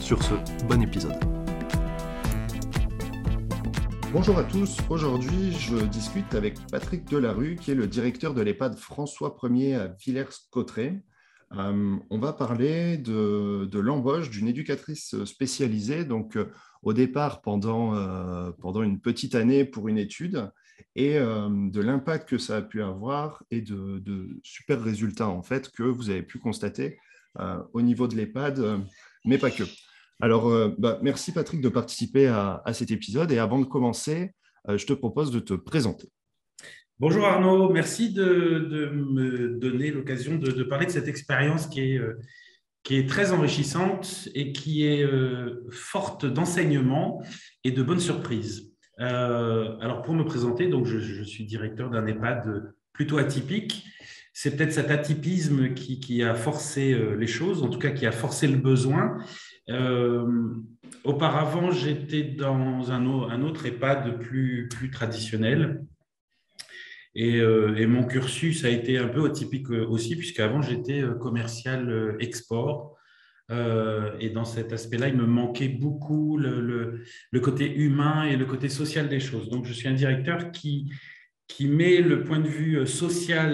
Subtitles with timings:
[0.00, 0.34] Sur ce,
[0.66, 1.14] bon épisode.
[4.12, 8.76] Bonjour à tous, aujourd'hui je discute avec Patrick Delarue qui est le directeur de l'EHPAD
[8.76, 11.02] François 1er à Villers-Cotterêts.
[11.52, 16.50] Euh, on va parler de, l'embauche d'une éducatrice spécialisée, donc euh,
[16.82, 20.50] au départ pendant, euh, pendant une petite année pour une étude,
[20.94, 25.70] et de l'impact que ça a pu avoir et de, de, super résultats en fait
[25.70, 26.98] que vous avez pu constater
[27.72, 28.82] au niveau de l'EHPAD,
[29.24, 29.64] mais pas que.
[30.20, 33.32] Alors, euh, bah, merci Patrick de participer à, cet épisode.
[33.32, 34.32] Et avant de commencer,
[34.68, 36.08] euh, je te propose de te présenter.
[36.98, 42.16] Bonjour Arnaud, merci de, me donner l'occasion de, parler de cette expérience qui est, euh,
[43.06, 45.04] très enrichissante et qui est
[45.70, 47.20] forte d'enseignements
[47.64, 48.72] et de bonnes surprises.
[48.96, 53.84] alors pour me présenter, donc je, suis directeur d'un EHPAD plutôt atypique.
[54.32, 58.46] C'est peut-être cet atypisme qui, a forcé les choses, en tout cas qui a forcé
[58.46, 59.18] le besoin.
[59.68, 60.54] Euh,
[61.04, 65.84] auparavant, j'étais dans un, autre EHPAD plus, traditionnel.
[67.14, 72.16] Et, euh, et, mon cursus a été un peu atypique aussi, puisqu'avant, j'étais euh, commercial
[72.20, 72.96] export.
[74.20, 77.04] et dans cet aspect-là, il me manquait beaucoup le,
[77.40, 79.48] côté humain et le côté social des choses.
[79.48, 80.92] Donc, je suis un directeur qui,
[81.60, 83.50] met le point de vue social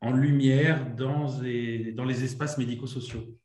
[0.00, 3.39] en lumière dans les espaces médico-sociaux.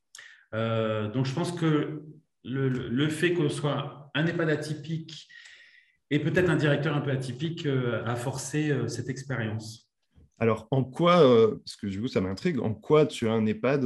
[0.56, 2.02] Euh, donc, je pense que
[2.44, 5.28] le, fait qu'on soit un EHPAD atypique
[6.09, 9.92] et peut-être un directeur un peu atypique euh, a forcé euh, cette expérience.
[10.39, 11.21] Alors, en quoi,
[11.64, 13.86] parce que du coup, ça m'intrigue, en quoi tu as un EHPAD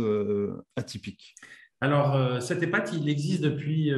[0.75, 1.35] atypique?
[1.79, 3.93] Alors, cet EHPAD, il existe depuis,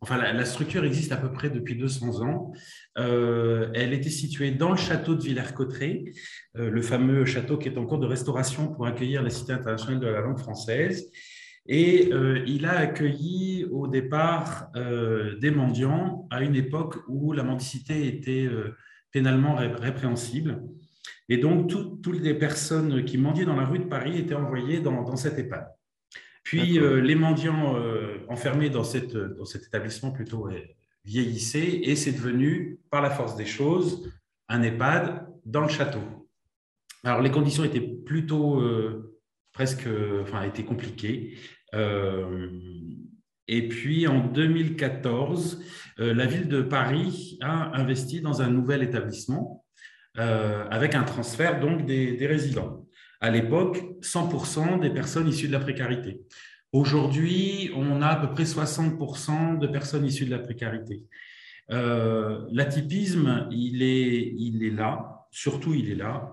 [0.00, 2.52] enfin, la, structure existe à peu près depuis 200 ans.
[2.96, 6.06] elle était située dans le château de Villers-Cotterêts,
[6.54, 10.08] le fameux château qui est en cours de restauration pour accueillir la Cité internationale de
[10.08, 11.08] la langue française.
[11.68, 17.42] Et euh, il a accueilli au départ euh, des mendiants à une époque où la
[17.42, 18.76] mendicité était euh,
[19.10, 20.62] pénalement répréhensible.
[21.28, 25.02] Et donc, toutes les personnes qui mendiaient dans la rue de Paris étaient envoyées dans,
[25.02, 25.66] dans cet EHPAD.
[26.44, 27.74] Puis, les mendiants
[28.28, 30.48] enfermés dans, cette, dans, cet établissement plutôt
[31.04, 34.08] vieillissaient et c'est devenu, par la force des choses,
[34.48, 36.28] un EHPAD dans le château.
[37.02, 38.62] Alors, les conditions étaient plutôt
[39.52, 39.88] presque,
[40.22, 41.36] enfin, étaient compliquées.
[41.74, 42.48] Euh,
[43.48, 45.62] et puis en 2014,
[46.00, 49.64] euh, la ville de Paris a investi dans un nouvel établissement
[50.18, 52.86] euh, avec un transfert donc des, résidents.
[53.20, 56.20] À l'époque, 100% des personnes issues de la précarité.
[56.72, 61.04] Aujourd'hui, on a à peu près 60% de personnes issues de la précarité.
[61.68, 66.32] L'atypisme, il est, il est là, surtout il est là,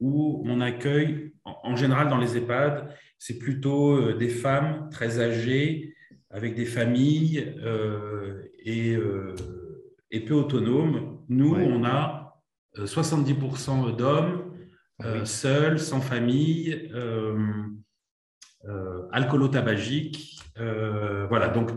[0.00, 2.88] où on accueille, en, général dans les EHPAD,
[3.18, 5.94] c'est plutôt euh, des femmes très âgées,
[6.30, 9.34] avec des familles euh, euh,
[10.10, 11.20] et, peu autonomes.
[11.28, 12.42] Nous, on a
[12.76, 14.52] 70% d'hommes
[15.00, 16.90] ah seuls, sans famille,
[19.12, 20.40] alcoolo-tabagique.
[20.56, 21.70] voilà, donc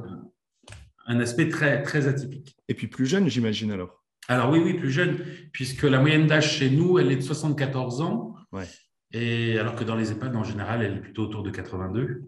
[1.08, 2.58] un aspect très, très atypique.
[2.68, 4.04] Et puis plus jeune, j'imagine alors?
[4.28, 5.18] Alors oui, oui, plus jeune,
[5.54, 8.36] puisque la moyenne d'âge chez nous, elle est de 74 ans.
[8.52, 8.66] Ouais.
[9.14, 12.24] Et alors que dans les EHPAD, en général, elle est plutôt autour de 82.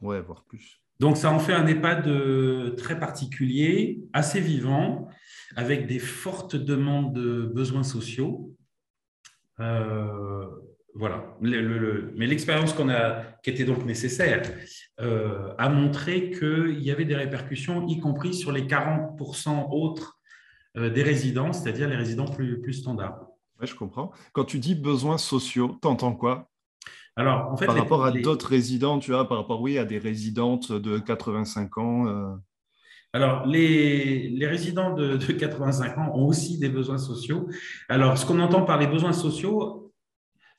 [0.00, 0.80] Ouais, voire plus.
[1.00, 5.08] Donc, ça en fait un EHPAD euh, très particulier, assez vivant,
[5.56, 8.54] avec des fortes demandes de besoins sociaux.
[9.60, 10.46] Euh,
[10.94, 11.24] voilà.
[11.40, 14.42] mais l'expérience qu'on a, qui était donc nécessaire,
[15.00, 20.18] euh, a montré qu'il y avait des répercussions, y compris sur les 40% autres
[20.74, 23.31] des résidents, c'est-à-dire les résidents plus, plus standards
[23.66, 24.12] je comprends.
[24.32, 26.48] Quand tu dis besoins sociaux, t'entends quoi?
[27.16, 29.98] Alors, en fait, par rapport à d'autres résidents, tu vois, par rapport, oui, à des
[29.98, 32.06] résidentes de 85 ans.
[32.06, 32.34] Euh.
[33.12, 37.48] Alors, les, les résidents de, 85 ans ont aussi des besoins sociaux.
[37.90, 39.92] Alors, ce qu'on entend par les besoins sociaux,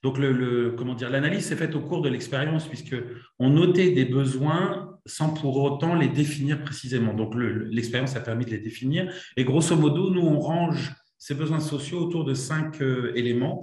[0.04, 2.96] donc le, comment dire, l'analyse s'est faite au cours de l'expérience puisque
[3.40, 7.14] on notait des besoins sans pour autant les définir précisément.
[7.14, 9.12] Donc, l'expérience a permis de les définir.
[9.38, 10.94] Et grosso modo, nous on range
[11.24, 13.62] ces besoins sociaux autour de cinq euh, éléments.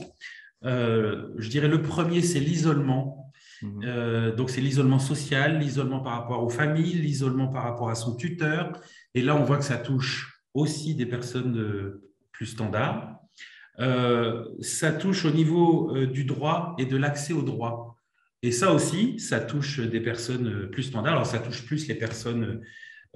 [0.65, 3.31] Euh, je dirais le premier, c'est l'isolement.
[3.61, 4.37] Mhm.
[4.37, 8.73] donc, c'est l'isolement social, l'isolement par rapport aux familles, l'isolement par rapport à son tuteur.
[9.15, 12.01] Et là, on voit que ça touche aussi des personnes
[12.33, 13.21] plus standards.
[14.61, 17.99] ça touche au niveau du droit et de l'accès au droit.
[18.43, 21.13] Et ça aussi, ça touche des personnes plus standards.
[21.13, 22.63] Alors, ça touche plus les personnes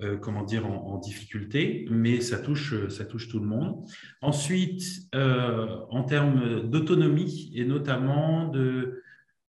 [0.02, 3.84] euh, comment dire, en, difficulté, mais ça touche, ça touche tout le monde.
[4.22, 4.82] Ensuite,
[5.14, 9.02] euh, en termes d'autonomie et notamment de,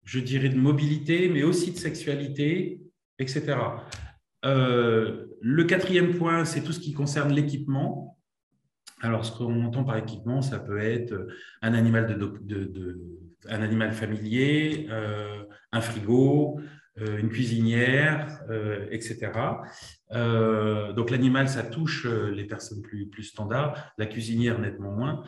[0.03, 2.79] je dirais, de mobilité, mais aussi de sexualité,
[3.17, 3.57] etc.
[4.45, 8.19] Euh, le quatrième point, c'est tout ce qui concerne l'équipement.
[9.01, 11.27] Alors, ce qu'on entend par équipement, ça peut être
[11.63, 13.01] un animal, de,
[13.49, 14.87] un animal familier,
[15.71, 16.59] un frigo,
[17.01, 19.29] euh, une cuisinière, euh, etc.
[20.11, 25.23] Euh, donc l'animal, ça touche les personnes plus, plus standards, la cuisinière nettement moins.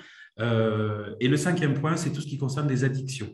[1.19, 3.31] et le cinquième point, c'est tout ce qui concerne les addictions.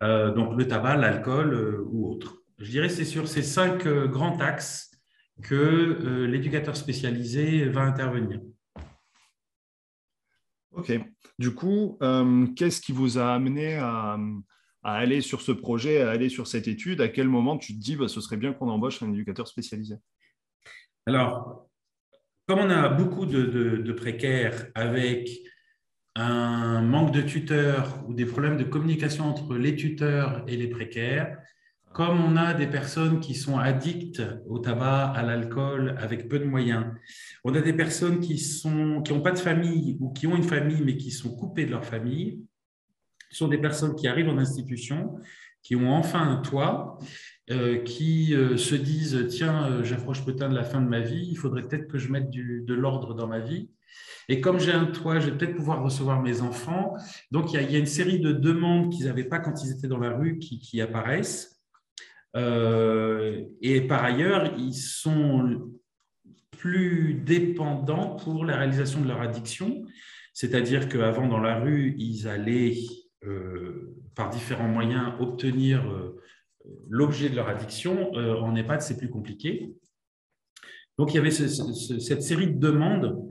[0.00, 2.42] donc le tabac, l'alcool ou autre.
[2.58, 4.90] Je dirais c'est sur ces cinq grands axes
[5.42, 8.40] que l'éducateur spécialisé va intervenir.
[10.72, 10.92] Ok.
[11.38, 11.98] Du coup,
[12.56, 14.18] qu'est-ce qui vous a amené à,
[14.86, 17.82] à aller sur ce projet, à aller sur cette étude À quel moment tu te
[17.82, 19.96] dis, bah, ce serait bien qu'on embauche un éducateur spécialisé?
[21.06, 21.66] Alors,
[22.46, 25.28] comme on a beaucoup de, précaires avec
[26.14, 31.36] un manque de tuteurs ou des problèmes de communication entre les tuteurs et les précaires,
[31.92, 36.44] comme on a des personnes qui sont addictes au tabac, à l'alcool, avec peu de
[36.44, 36.86] moyens,
[37.42, 40.82] on a des personnes qui n'ont qui pas de famille ou qui ont une famille
[40.82, 42.46] mais qui sont coupées de leur famille,
[43.30, 45.18] sont des personnes qui arrivent en institution,
[45.62, 46.98] qui ont enfin un toit,
[47.50, 51.28] euh, qui euh, se disent tiens, euh, j'approche peut-être de la fin de ma vie,
[51.30, 53.70] il faudrait peut-être que je mette de l'ordre dans ma vie.
[54.28, 56.94] Et comme j'ai un toit, je vais peut-être pouvoir recevoir mes enfants.
[57.30, 59.98] Donc il y, a, une série de demandes qu'ils n'avaient pas quand ils étaient dans
[59.98, 61.62] la rue qui, apparaissent.
[62.34, 65.70] et par ailleurs, ils sont
[66.50, 69.84] plus dépendants pour la réalisation de leur addiction.
[70.34, 72.74] C'est-à-dire qu'avant, dans la rue, ils allaient
[74.16, 76.20] par différents moyens, obtenir euh,
[76.88, 79.74] l'objet de leur addiction, euh, en EHPAD, c'est plus compliqué.
[80.98, 83.30] Donc, il y avait cette série de demandes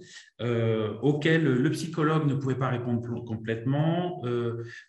[1.01, 4.21] auxquelles le psychologue ne pouvait pas répondre complètement,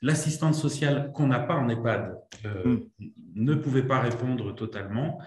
[0.03, 2.77] l'assistante sociale qu'on n'a pas en EHPAD mm.
[3.37, 5.19] ne pouvait pas répondre totalement.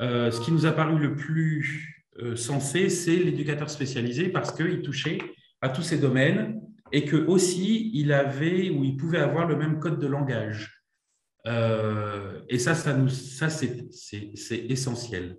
[0.00, 2.04] ce qui nous a paru le plus
[2.34, 5.16] sensé, c'est l'éducateur spécialisé parce qu'il touchait
[5.62, 6.60] à tous ces domaines
[6.92, 10.78] et que aussi il avait ou il pouvait avoir le même code de langage.
[11.46, 13.88] Euh, et ça, ça, nous, ça c'est,
[14.50, 15.36] essentiel.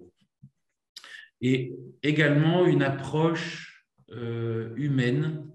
[1.42, 1.74] Et
[2.04, 5.48] également une approche euh, humaine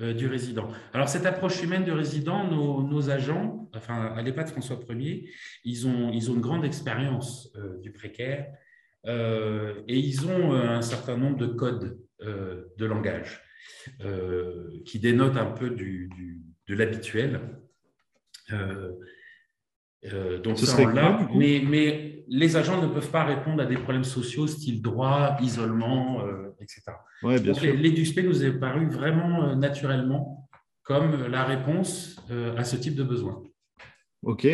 [0.00, 0.68] euh, du résident.
[0.92, 5.28] Alors cette approche humaine du résident, nos, agents, enfin à l'EHPAD François 1er,
[5.64, 7.52] ils ont, ils ont une grande expérience
[7.82, 8.46] du précaire
[9.04, 13.42] et ils ont un certain nombre de codes de langage.
[14.00, 16.10] Euh, qui dénote un peu du,
[16.68, 17.40] de l'habituel.
[18.52, 18.92] Euh,
[20.12, 23.74] euh, donc Ce serait là, mais, mais, les agents ne peuvent pas répondre à des
[23.76, 26.22] problèmes sociaux, style droit, isolement,
[26.60, 26.82] etc.
[27.22, 27.74] Ouais, bien sûr.
[27.74, 30.48] L'EduSP nous est paru vraiment naturellement
[30.82, 32.16] comme la réponse
[32.56, 33.42] à ce type de besoin.
[34.22, 34.46] Ok.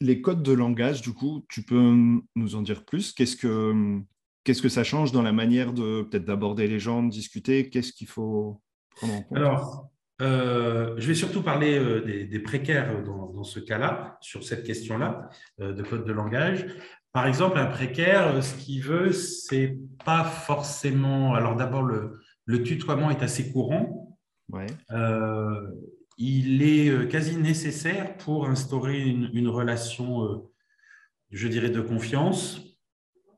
[0.00, 1.94] les codes de langage, du coup, tu peux
[2.34, 3.12] nous en dire plus?
[3.12, 4.00] Qu'est-ce que
[4.44, 7.68] Qu'est-ce que ça change dans la manière de peut-être d'aborder les gens, de discuter?
[7.68, 8.62] Qu'est-ce qu'il faut
[8.96, 9.36] prendre en compte?
[9.36, 9.90] Alors,
[10.22, 15.72] euh, je vais surtout parler euh, des, précaires dans, ce cas-là, sur cette question-là euh,
[15.72, 16.66] de code de langage.
[17.12, 21.34] Par exemple, un précaire, ce qu'il veut, c'est pas forcément.
[21.34, 24.18] Alors, d'abord, le, tutoiement est assez courant.
[24.52, 24.66] Ouais.
[26.18, 30.44] il est quasi nécessaire pour instaurer une, une relation,
[31.30, 32.69] je dirais, de confiance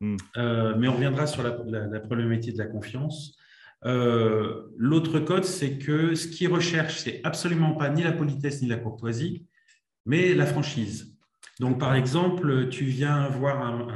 [0.02, 0.16] Hmm.
[0.36, 1.52] Euh, mais on reviendra sur la,
[2.00, 3.38] problématique de la confiance.
[3.84, 8.68] Euh, l'autre code, c'est que ce qui recherche, c'est absolument pas ni la politesse ni
[8.68, 9.46] la courtoisie,
[10.04, 11.16] mais la franchise.
[11.60, 13.88] Donc, par exemple, tu viens voir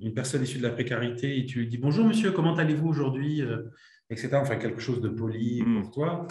[0.00, 3.40] une personne issue de la précarité et tu lui dis Bonjour monsieur, comment allez-vous aujourd'hui
[3.40, 3.58] euh,
[4.10, 4.30] etc.
[4.34, 5.80] Enfin, quelque chose de poli hmm.
[5.80, 6.26] pour toi.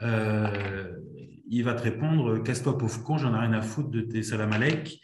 [0.00, 4.52] il va te répondre Casse-toi, pauvre con, j'en ai rien à foutre de tes salam
[4.52, 4.98] alek.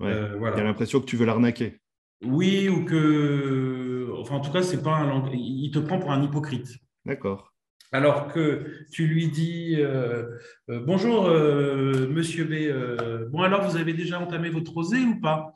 [0.00, 0.56] voilà.
[0.56, 1.79] Il a l'impression que tu veux l'arnaquer.
[2.22, 4.12] Oui, ou que.
[4.18, 5.30] Enfin, en tout cas, c'est pas un.
[5.32, 6.68] Il te prend pour un hypocrite.
[7.04, 7.50] D'accord.
[7.92, 13.30] Alors que tu lui dis euh, euh, Bonjour, euh, monsieur B.
[13.30, 15.54] bon, alors, vous avez déjà entamé votre rosée ou pas?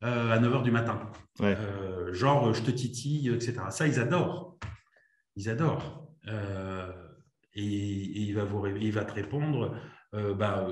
[0.00, 1.10] À 9 h du matin.
[2.12, 3.54] genre, je te titille, etc.
[3.70, 4.56] Ça, ils adorent.
[5.34, 6.06] Ils adorent.
[7.54, 9.74] Et, il, va vous, il va te répondre
[10.12, 10.68] bah,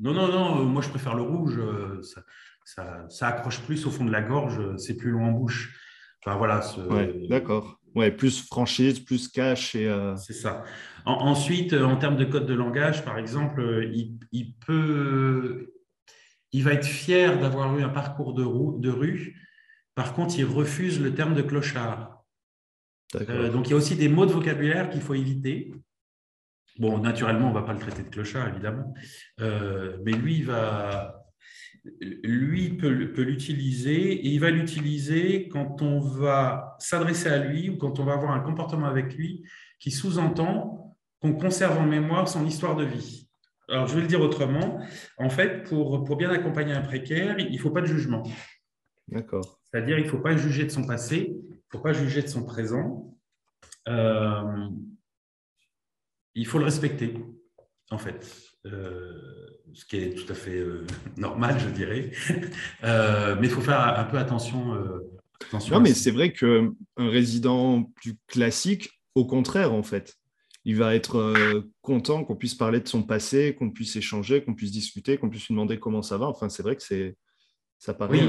[0.00, 1.58] non, non, non, moi je préfère le rouge,
[2.02, 2.22] ça,
[2.64, 5.78] ça, accroche plus au fond de la gorge, c'est plus long en bouche.
[6.24, 6.64] Enfin, voilà.
[7.28, 7.78] d'accord.
[7.94, 9.74] Ouais, plus franchise, plus cash.
[9.74, 10.64] Et, C'est ça.
[11.04, 15.74] ensuite, en termes de code de langage, par exemple, il, il peut,
[16.54, 18.44] il va être fier d'avoir eu un parcours de,
[18.80, 19.36] de, rue.
[19.96, 22.24] Par contre, il refuse le terme de clochard.
[23.28, 25.72] Euh, donc, il y a aussi des mots de vocabulaire qu'il faut éviter.
[26.78, 28.94] Bon, naturellement, on ne va pas le traiter de clochard, évidemment.
[29.40, 31.24] Euh, mais lui, il va,
[32.00, 37.76] lui peut, peut l'utiliser et il va l'utiliser quand on va s'adresser à lui ou
[37.76, 39.44] quand on va avoir un comportement avec lui
[39.78, 43.28] qui sous-entend qu'on conserve en mémoire son histoire de vie.
[43.68, 44.80] Alors, je vais le dire autrement.
[45.18, 48.22] En fait, pour, pour bien accompagner un précaire, il ne faut pas de jugement.
[49.08, 49.60] D'accord.
[49.64, 52.28] C'est-à-dire, il ne faut pas juger de son passé, il ne faut pas juger de
[52.28, 53.16] son présent.
[53.88, 54.68] Euh,
[56.34, 57.14] il faut le respecter,
[57.90, 58.36] en fait.
[58.66, 59.43] Euh,
[59.74, 62.10] ce qui est tout à fait euh, normal, je dirais.
[62.82, 64.74] mais il faut faire un peu attention.
[65.46, 70.16] attention non, mais c'est vrai qu'un résident plus classique, au contraire, en fait,
[70.64, 74.54] il va être euh, content qu'on puisse parler de son passé, qu'on puisse échanger, qu'on
[74.54, 76.26] puisse discuter, qu'on puisse lui demander comment ça va.
[76.26, 77.16] Enfin, c'est vrai que c'est
[77.78, 78.20] ça paraît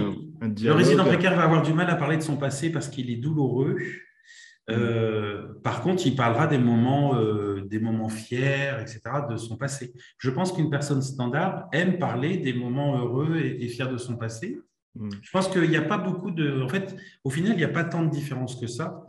[0.42, 0.80] un, dialogue.
[0.80, 3.16] Le résident précaire va avoir du mal à parler de son passé parce qu'il est
[3.16, 3.78] douloureux.
[4.70, 9.94] Euh, par contre, il parlera des moments, euh, des moments fiers, etc., de son passé.
[10.18, 14.60] Je pense qu'une personne standard aime parler des moments heureux et, fiers de son passé.
[14.96, 15.10] Mm.
[15.22, 16.62] Je pense qu'il n'y a pas beaucoup de.
[16.62, 19.06] En fait, au final, il n'y a pas tant de différence que ça.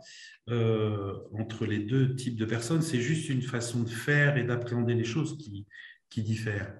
[0.49, 4.93] Euh, entre les deux types de personnes, c'est juste une façon de faire et d'appréhender
[4.93, 5.65] les choses qui,
[6.09, 6.73] qui diffèrent.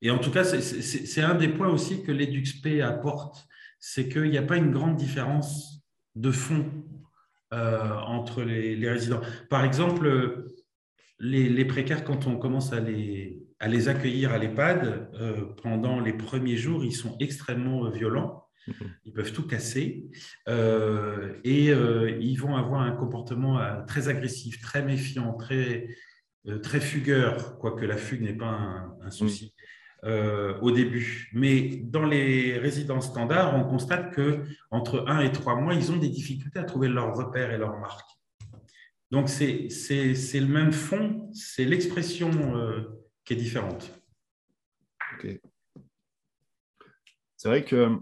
[0.00, 3.48] Et en tout cas, c'est un des points aussi que l'EduxP apporte,
[3.80, 5.82] c'est qu'il n'y a pas une grande différence
[6.14, 6.66] de fond
[7.52, 9.20] euh, entre les, résidents.
[9.48, 10.44] Par exemple,
[11.18, 15.10] les, les, précaires, quand on commence à les, à les accueillir à l'EHPAD,
[15.62, 18.48] pendant les premiers jours, ils sont extrêmement violents.
[19.04, 20.10] Ils peuvent tout casser
[20.48, 25.88] euh, et euh, ils vont avoir un comportement euh, très agressif, très méfiant, très,
[26.62, 29.54] très fugueur, quoique la fugue n'est pas un, souci.
[30.04, 31.30] Au début.
[31.32, 35.96] Mais dans les résidences standards, on constate que entre 1 et 3 mois, ils ont
[35.96, 38.08] des difficultés à trouver leurs repères et leurs marques.
[39.10, 42.30] Donc, c'est le même fond, c'est l'expression
[43.24, 43.92] qui est différente.
[47.36, 47.96] C'est vrai que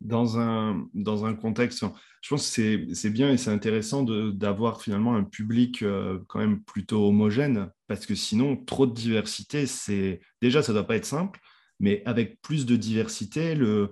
[0.00, 1.84] dans un, dans un contexte,
[2.20, 6.62] je pense que c'est bien et c'est intéressant d'avoir finalement un public euh, quand même
[6.62, 11.06] plutôt homogène, parce que sinon, trop de diversité, c'est déjà, ça ne doit pas être
[11.06, 11.40] simple,
[11.78, 13.90] mais avec plus de diversité, le,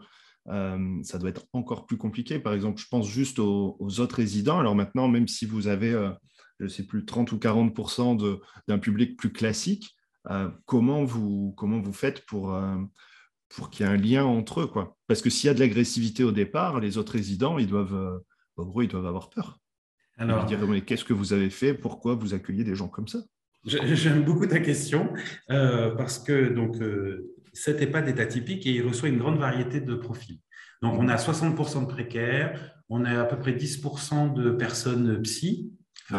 [0.49, 2.39] euh, ça doit être encore plus compliqué.
[2.39, 4.59] Par exemple, je pense juste aux, autres résidents.
[4.59, 6.11] Alors maintenant, même si vous avez, euh,
[6.61, 9.97] je ne sais plus, 30 ou 40% d'un public plus classique,
[10.67, 12.55] comment, vous, comment vous faites pour
[13.49, 14.67] pour qu'il y ait un lien entre eux.
[14.67, 14.97] Quoi.
[15.07, 18.19] Parce que s'il y a de l'agressivité au départ, les autres résidents, ils doivent, euh,
[18.57, 19.59] gros, ils doivent avoir peur.
[20.19, 21.75] Alors, dire, mais qu'est-ce que vous avez fait?
[21.75, 23.21] Pourquoi vous accueillez des gens comme ça?
[23.65, 25.13] J'aime beaucoup ta question
[25.51, 29.81] euh, parce que donc, euh, cet EHPAD est atypique et il reçoit une grande variété
[29.81, 30.41] de profils.
[30.83, 35.73] Donc, on a 60% de précaires, on a à peu près 10% de personnes psy,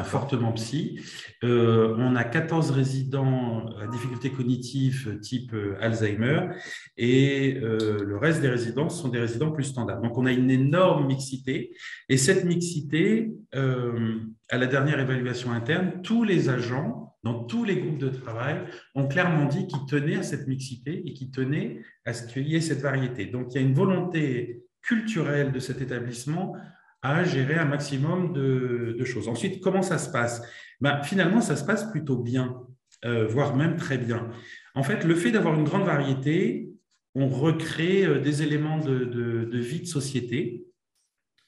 [0.03, 0.99] fortement psy.
[1.43, 6.49] Euh, on a 14 résidents à difficultés cognitives type euh, Alzheimer
[6.97, 10.01] et euh, le reste des résidents sont des résidents plus standards.
[10.01, 11.71] Donc on a une énorme mixité
[12.07, 17.97] et cette mixité, à la dernière évaluation interne, tous les agents dans tous les groupes
[17.97, 18.63] de travail
[18.95, 22.55] ont clairement dit qu'ils tenaient à cette mixité et qu'ils tenaient à ce qu'il y
[22.55, 23.25] ait cette variété.
[23.25, 26.55] Donc il y a une volonté culturelle de cet établissement
[27.01, 29.27] à gérer un maximum de, choses.
[29.27, 30.41] Ensuite, comment ça se passe?
[30.81, 32.61] Ben, Finalement, ça se passe plutôt bien,
[33.05, 34.29] euh, voire même très bien.
[34.75, 36.69] En fait, le fait d'avoir une grande variété,
[37.15, 40.65] on recrée euh, des éléments de, vie de société.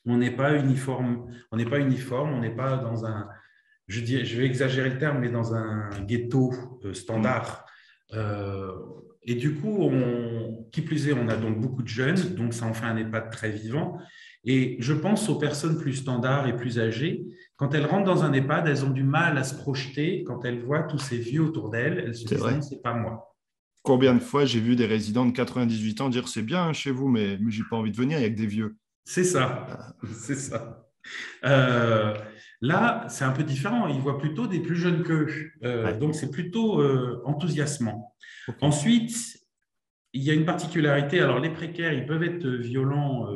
[0.05, 3.27] On n'est pas uniforme, on n'est pas uniforme, on n'est pas dans un,
[3.87, 6.51] je, dis, je vais exagérer le terme, mais dans un ghetto
[6.85, 7.65] euh, standard.
[9.23, 12.65] et du coup, on, qui plus est, on a donc beaucoup de jeunes, donc ça
[12.65, 13.99] en fait un EHPAD très vivant.
[14.43, 17.25] Et je pense aux personnes plus standards et plus âgées.
[17.57, 20.63] Quand elles rentrent dans un EHPAD, elles ont du mal à se projeter quand elles
[20.63, 22.03] voient tous ces vieux autour d'elles.
[22.05, 23.35] Elles se disent, c'est pas moi.
[23.83, 27.07] Combien de fois j'ai vu des résidents de 98 ans dire c'est bien chez vous,
[27.07, 28.75] mais, mais j'ai pas envie de venir avec des vieux.
[29.05, 29.93] C'est ça, ah.
[30.13, 30.87] c'est ça.
[31.45, 32.13] Euh,
[32.61, 33.87] là, c'est un peu différent.
[33.87, 35.27] Ils voient plutôt des plus jeunes qu'eux.
[35.63, 38.15] Euh, donc, c'est plutôt euh, enthousiasmant.
[38.61, 39.15] Ensuite,
[40.13, 41.19] il y a une particularité.
[41.19, 43.27] Alors, les précaires, ils peuvent être violents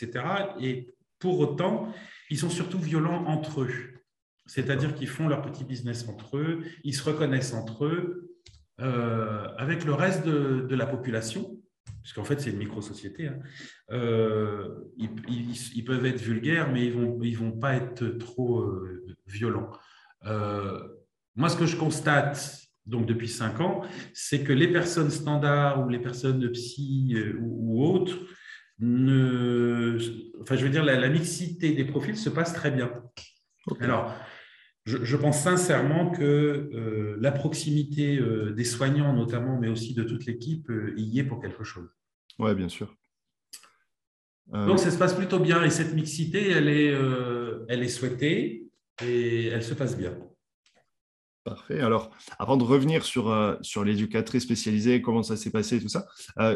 [0.00, 0.24] etc.
[0.60, 1.92] Et pour autant,
[2.30, 3.72] ils sont surtout violents entre eux.
[4.46, 8.36] C'est-à-dire qu'ils font leur petit business entre eux, ils se reconnaissent entre eux,
[8.80, 11.58] euh, avec le reste de, la population,
[12.02, 13.28] puisqu'en fait c'est une micro-société.
[13.28, 13.38] Hein.
[13.90, 19.04] Euh, ils, peuvent être vulgaires, mais ils ne vont, ils vont pas être trop euh,
[19.26, 19.70] violents.
[20.22, 23.82] moi, ce que je constate donc depuis cinq ans,
[24.14, 28.16] c'est que les personnes standards ou les personnes de psy ou, autres,
[28.78, 29.98] ne,
[30.40, 32.90] enfin, je veux dire, la, mixité des profils se passe très bien.
[33.80, 34.14] Alors,
[34.84, 40.26] je, pense sincèrement que euh, la proximité euh, des soignants notamment, mais aussi de toute
[40.26, 41.88] l'équipe, euh, y est pour quelque chose.
[42.38, 42.94] Oui, bien sûr.
[44.52, 46.94] Donc ça se passe plutôt bien et cette mixité, elle est,
[47.68, 48.68] elle est souhaitée
[49.02, 50.16] et elle se passe bien.
[51.46, 51.80] Parfait.
[51.80, 56.06] Alors, avant de revenir sur, sur l'éducatrice spécialisée, comment ça s'est passé, tout ça,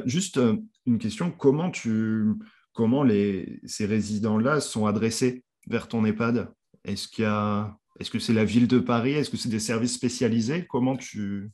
[0.05, 0.39] juste
[0.85, 2.25] une question, comment, tu,
[2.73, 6.49] comment les, ces résidents-là sont adressés vers ton EHPAD?
[6.85, 9.13] Est-ce qu'il y a est-ce que c'est la ville de Paris?
[9.13, 10.67] Est-ce que c'est des services spécialisés?
[10.67, 11.51] Comment tu.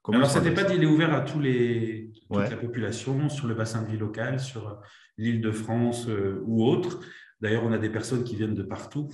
[0.00, 3.54] Comment Alors, cet EHPAD, il est ouvert à tous les, toute la population, sur le
[3.54, 4.80] bassin de vie local, sur
[5.18, 7.00] l'île de France euh, ou autre.
[7.40, 9.08] D'ailleurs, on a des personnes qui viennent de partout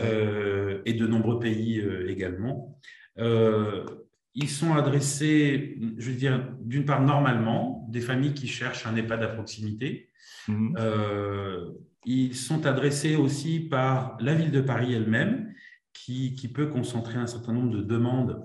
[0.00, 1.80] euh, et de nombreux pays
[3.18, 3.84] euh,
[4.34, 9.22] ils sont adressés, je veux dire, d'une part normalement, des familles qui cherchent un EHPAD
[9.22, 10.10] à proximité.
[10.46, 10.74] Mhm.
[12.06, 15.48] ils sont adressés aussi par la ville de Paris elle-même,
[16.04, 18.42] qui, peut concentrer un certain nombre de demandes,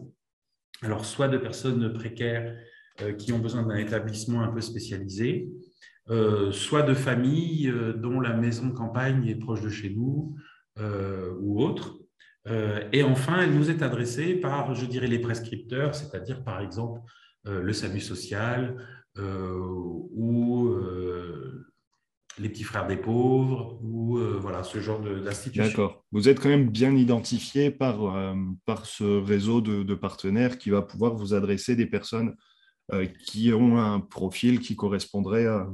[0.82, 2.56] alors soit de personnes précaires
[3.02, 5.50] euh, qui ont besoin d'un établissement un peu spécialisé,
[6.10, 10.36] euh, soit de familles euh, dont la maison de campagne est proche de chez nous
[11.40, 12.00] ou autre.
[12.46, 17.02] Et enfin, elle nous est adressée par, je dirais, les prescripteurs, c'est-à-dire par exemple
[17.46, 18.76] le SAMU social
[19.18, 20.74] ou
[22.40, 25.66] les petits frères des pauvres ou euh, voilà ce genre d'institution.
[25.66, 26.04] D'accord.
[26.12, 28.36] Vous êtes quand même bien identifié par, euh,
[28.66, 32.36] par ce réseau de, partenaires qui va pouvoir vous adresser des personnes
[32.92, 35.70] euh, qui ont un profil qui correspondrait à.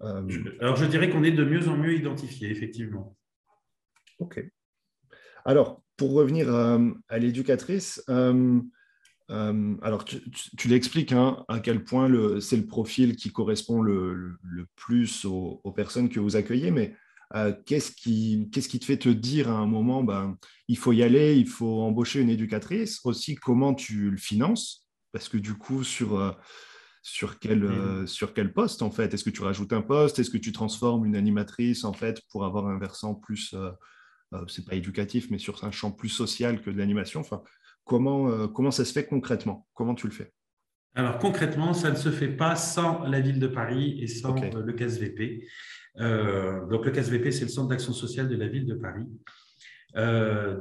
[0.00, 3.16] Alors je dirais qu'on est de mieux en mieux identifié, effectivement.
[4.20, 4.40] OK.
[5.48, 8.02] Alors, pour revenir à l'éducatrice,
[9.30, 14.36] euh, alors, tu, l'expliques hein, à quel point c'est le profil qui correspond le,
[14.76, 16.94] plus aux, personnes que vous accueillez, mais
[17.34, 20.36] euh, qu'est-ce qui, qui, te fait te dire à un moment, ben,
[20.68, 23.00] il faut y aller, il faut embaucher une éducatrice?
[23.04, 24.86] Aussi, comment tu le finances?
[25.12, 26.32] Parce que du coup, sur, euh,
[27.00, 29.14] sur, quel, sur quel poste, en fait?
[29.14, 30.18] Est-ce que tu rajoutes un poste?
[30.18, 33.54] Est-ce que tu transformes une animatrice, en fait, pour avoir un versant plus,
[34.48, 37.20] c'est pas éducatif, mais sur un champ plus social que de l'animation.
[37.20, 37.42] Enfin,
[37.88, 39.66] Comment, euh, comment ça se fait concrètement?
[39.72, 40.30] Comment tu le fais?
[40.94, 44.62] Alors concrètement, ça ne se fait pas sans la ville de Paris et sans euh,
[44.62, 45.48] le CASVP.
[45.98, 49.06] Euh, donc le CASVP, c'est le centre d'action sociale de la ville de Paris,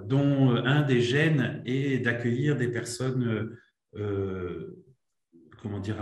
[0.05, 3.57] dont un des gènes est d'accueillir des personnes,
[5.61, 5.97] comment dire,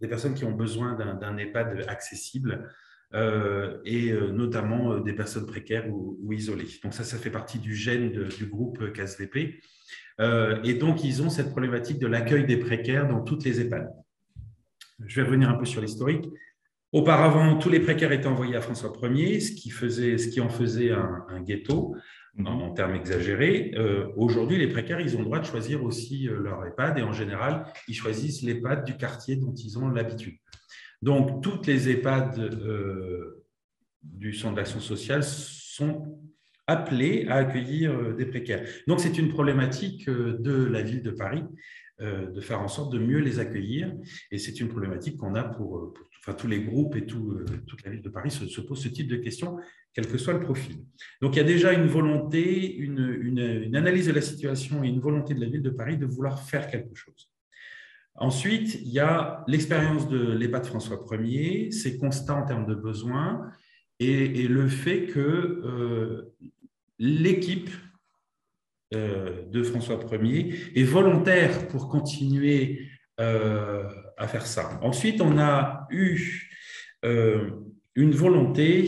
[0.00, 2.52] des personnes qui ont besoin d'un EHPAD accessible.
[2.54, 2.68] euh,
[3.12, 6.68] et euh, notamment euh, des personnes précaires ou, isolées.
[6.82, 9.60] Donc ça, ça fait partie du gène du groupe CASVP.
[10.64, 13.88] et donc, ils ont cette problématique de l'accueil des précaires dans toutes les EHPAD.
[15.06, 16.26] Je vais revenir un peu sur l'historique.
[16.92, 20.50] Auparavant, tous les précaires étaient envoyés à François Ier, ce qui, faisait, ce qui en
[20.50, 21.96] faisait un, ghetto
[22.34, 22.46] mhm.
[22.46, 23.74] en, termes exagérés.
[24.16, 27.64] Aujourd'hui, les précaires, ils ont le droit de choisir aussi leur EHPAD et en général,
[27.88, 30.36] ils choisissent l'EHPAD du quartier dont ils ont l'habitude.
[31.02, 33.42] Donc, toutes les EHPAD euh,
[34.02, 36.20] du centre d'action sociale sont
[36.66, 38.66] appelées à accueillir euh, des précaires.
[38.86, 41.42] Donc, c'est une problématique euh, de la ville de Paris
[42.02, 43.92] de faire en sorte de mieux les accueillir.
[44.30, 45.92] Et c'est une problématique qu'on a pour,
[46.38, 49.16] tous les groupes et toute la ville de Paris se, se pose ce type de
[49.16, 49.58] questions,
[49.92, 50.76] quel que soit le profil.
[51.20, 55.34] Donc, il y a déjà une volonté, une analyse de la situation et une volonté
[55.34, 57.29] de la ville de Paris de vouloir faire quelque chose.
[58.20, 63.50] Ensuite, il y a l'expérience de l'EHPAD François Ier, ses constats en termes de besoins
[63.98, 66.34] et, le fait que euh,
[66.98, 67.70] l'équipe
[68.94, 72.88] euh, de François Ier est volontaire pour continuer
[73.20, 74.78] euh, à faire ça.
[74.82, 76.46] Ensuite, on a eu
[77.02, 78.86] une volonté,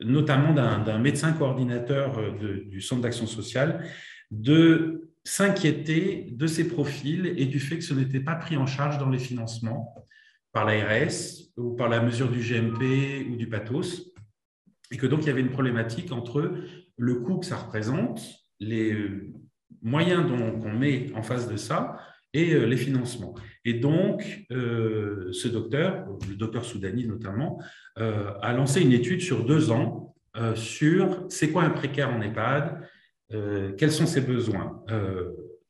[0.00, 3.86] notamment d'un médecin coordinateur du Centre d'action sociale,
[4.30, 8.98] de s'inquiéter de ces profils et du fait que ce n'était pas pris en charge
[8.98, 9.92] dans les financements
[10.52, 11.10] par l'ARS
[11.56, 14.12] ou par la mesure du GMP ou du pathos,
[14.92, 16.54] et que donc il y avait une problématique entre
[16.96, 18.22] le coût que ça représente,
[18.60, 18.96] les
[19.82, 20.24] moyens
[20.62, 21.98] qu'on met en face de ça
[22.32, 23.34] et euh, les financements.
[23.64, 27.60] Et donc, euh, ce docteur, le docteur Soudani notamment,
[27.98, 30.14] euh, a lancé une étude sur deux ans
[30.54, 32.86] sur c'est quoi un précaire en EHPAD,
[33.30, 34.82] quels sont ses besoins?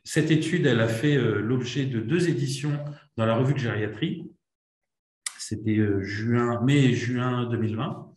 [0.04, 2.78] cette étude, elle a fait l'objet de deux éditions
[3.16, 4.30] dans la revue de gériatrie.
[5.36, 5.80] C'était
[6.62, 8.12] mai et juin 2020.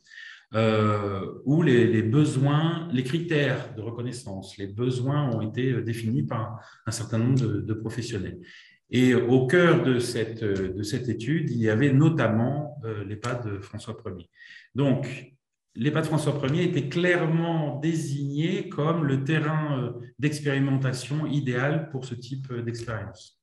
[1.45, 7.17] où les, besoins, les critères de reconnaissance, les besoins ont été définis par un certain
[7.17, 8.39] nombre de professionnels.
[8.91, 13.60] Et au cœur de cette, de cette étude, il y avait notamment euh, l'EHPAD de
[13.60, 14.30] François Ier.
[14.73, 15.34] Donc,
[15.75, 22.15] l'EHPAD de François Ier était clairement désigné comme le terrain euh, d'expérimentation idéal pour ce
[22.15, 23.41] type d'expérience.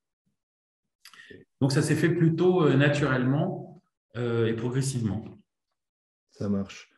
[1.60, 3.82] Donc, ça s'est fait plutôt euh, naturellement
[4.18, 5.26] et progressivement.
[6.30, 6.90] Ça marche.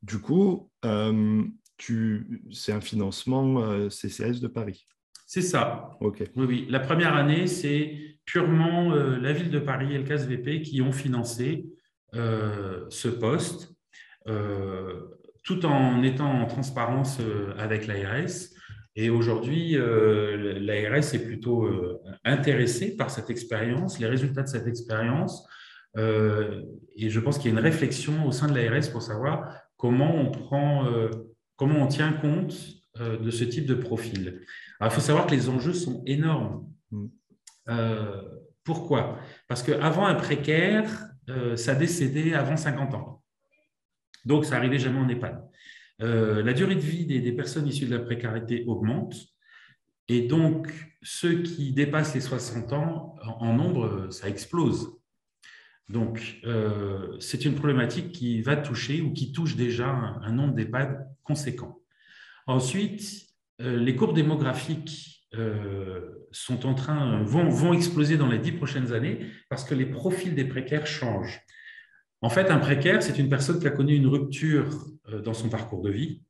[0.00, 4.86] Du coup, c'est un financement CCS de Paris.
[5.26, 5.90] C'est ça.
[6.00, 6.66] Oui, oui.
[6.70, 10.92] La première année, c'est purement euh, la ville de Paris et le CASVP qui ont
[10.92, 11.66] financé
[12.14, 13.73] euh, ce poste, euh,
[15.42, 17.18] tout en étant en transparence
[17.58, 18.50] avec l'ARS.
[18.96, 21.68] Et aujourd'hui, l'ARS est plutôt
[22.24, 25.46] intéressée par cette expérience, les résultats de cette expérience.
[25.96, 30.14] et je pense qu'il y a une réflexion au sein de l'ARS pour savoir comment
[30.14, 30.86] on prend,
[31.56, 32.56] comment on tient compte
[32.98, 34.40] de ce type de profil
[34.84, 36.66] il faut savoir que les enjeux sont énormes.
[36.90, 37.06] Mm.
[37.70, 38.22] Euh,
[38.64, 39.18] pourquoi?
[39.48, 40.90] Parce qu'avant un précaire,
[41.28, 43.22] euh, ça décédait avant 50 ans.
[44.24, 45.42] Donc, ça n'arrivait jamais en EHPAD.
[46.02, 49.16] Euh, la durée de vie des, personnes issues de la précarité augmente.
[50.08, 54.98] Et donc, ceux qui dépassent les 60 ans, en, nombre, ça explose.
[55.88, 56.40] Donc,
[57.20, 61.80] c'est une problématique qui va toucher ou qui touche déjà un, nombre d'EHPAD conséquent.
[62.46, 63.24] Ensuite,
[63.60, 69.30] euh, les courbes démographiques euh, sont en train, vont exploser dans les dix prochaines années
[69.48, 71.40] parce que les profils des précaires changent.
[72.24, 75.50] En fait, un précaire, c'est une personne qui a connu une rupture euh, dans son
[75.50, 76.22] parcours de vie.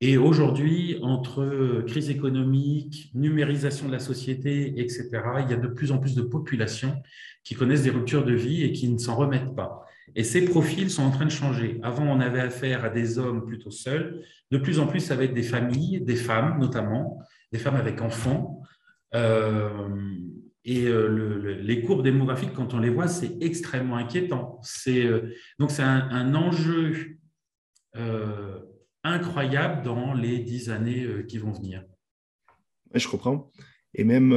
[0.00, 5.10] Et aujourd'hui, entre crise économique, numérisation de la société, etc.,
[5.44, 7.00] il y a de plus en plus de populations
[7.44, 9.86] qui connaissent des ruptures de vie et qui ne s'en remettent pas.
[10.16, 11.78] Et ces profils sont en train de changer.
[11.84, 14.24] Avant, on avait affaire à des hommes plutôt seuls.
[14.50, 18.02] De plus en plus, ça va être des familles, des femmes notamment, des femmes avec
[18.02, 18.60] enfants.
[19.14, 19.68] Euh,
[20.64, 24.60] et euh, les courbes démographiques, quand on les voit, c'est extrêmement inquiétant.
[24.88, 27.18] Euh, donc, c'est un, enjeu
[29.04, 31.84] incroyable dans les dix années qui vont venir.
[32.94, 33.50] Je comprends.
[33.94, 34.32] Et même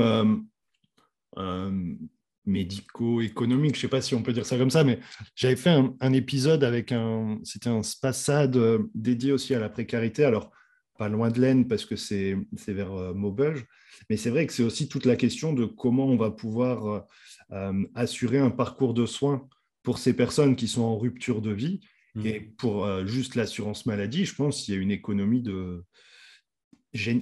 [2.46, 5.00] médico-économique, je ne sais pas si on peut dire ça comme ça, mais
[5.36, 10.24] j'avais fait un, épisode avec un, c'était un spassade euh, dédié aussi à la précarité,
[10.24, 10.52] alors
[10.98, 13.66] pas loin de l'Aisne parce que c'est, vers euh, Maubeuge,
[14.10, 17.06] mais c'est vrai que c'est aussi toute la question de comment on va pouvoir
[17.52, 19.48] euh, assurer un parcours de soins
[19.84, 21.82] pour ces personnes qui sont en rupture de vie.
[22.16, 22.26] Mmh.
[22.26, 25.84] Et pour juste l'assurance maladie, je pense qu'il y a une économie de...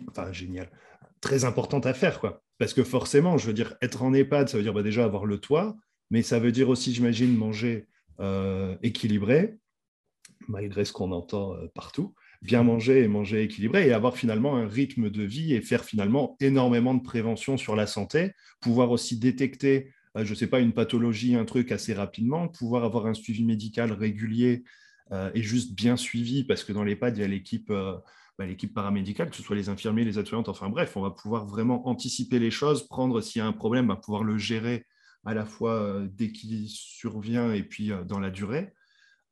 [0.08, 0.70] enfin, génial,
[1.20, 2.20] très importante à faire.
[2.20, 2.44] Quoi.
[2.58, 5.26] Parce que forcément, je veux dire, être en EHPAD, ça veut dire bah, déjà avoir
[5.26, 5.76] le toit,
[6.12, 7.88] mais ça veut dire aussi, j'imagine, manger
[8.20, 9.58] euh, équilibré,
[10.48, 14.67] malgré ce qu'on entend euh, partout, bien manger et manger équilibré, et avoir finalement un
[14.67, 19.93] rythme de vie et faire finalement énormément de prévention sur la santé, pouvoir aussi détecter,
[20.17, 23.43] euh, je ne sais pas, une pathologie, un truc assez rapidement, pouvoir avoir un suivi
[23.43, 24.63] médical régulier
[25.36, 27.71] et juste bien suivi, parce que dans l'EHPAD, il y a l'équipe
[28.39, 31.45] bah, l'équipe paramédicale, que ce soit les infirmiers, les aides enfin bref, on va pouvoir
[31.45, 34.88] vraiment anticiper les choses, prendre s'il y a un problème, bah, pouvoir le gérer
[35.23, 38.73] à la fois euh, dès qu'il survient et puis euh, dans la durée.